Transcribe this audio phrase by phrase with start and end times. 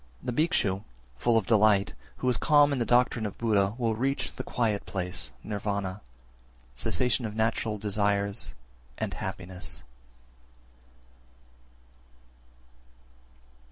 [0.25, 0.33] 381.
[0.35, 0.83] The Bhikshu,
[1.15, 4.83] full of delight, who is calm in the doctrine of Buddha will reach the quiet
[4.87, 6.01] place (Nirvana),
[6.73, 8.55] cessation of natural desires,
[8.97, 9.83] and happiness.